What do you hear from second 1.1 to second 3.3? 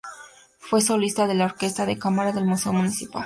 de la Orquesta de Cámara del Museo Municipal.